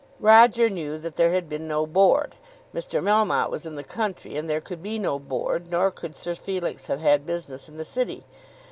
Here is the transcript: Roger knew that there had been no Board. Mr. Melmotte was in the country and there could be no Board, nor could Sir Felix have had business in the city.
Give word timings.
Roger 0.19 0.67
knew 0.67 0.97
that 0.97 1.15
there 1.15 1.31
had 1.31 1.47
been 1.47 1.67
no 1.67 1.85
Board. 1.85 2.33
Mr. 2.73 3.03
Melmotte 3.03 3.51
was 3.51 3.67
in 3.67 3.75
the 3.75 3.83
country 3.83 4.35
and 4.35 4.49
there 4.49 4.59
could 4.59 4.81
be 4.81 4.97
no 4.97 5.19
Board, 5.19 5.69
nor 5.69 5.91
could 5.91 6.15
Sir 6.15 6.33
Felix 6.33 6.87
have 6.87 7.01
had 7.01 7.23
business 7.23 7.69
in 7.69 7.77
the 7.77 7.85
city. 7.85 8.25